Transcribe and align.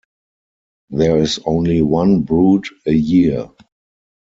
There 0.89 1.19
is 1.19 1.39
only 1.45 1.83
one 1.83 2.23
brood 2.23 2.63
a 2.87 2.91
year. 2.91 3.51